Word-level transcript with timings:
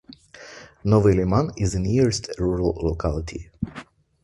Novy 0.83 1.13
Liman 1.13 1.51
is 1.57 1.73
the 1.73 1.79
nearest 1.79 2.31
rural 2.39 2.75
locality. 2.81 3.51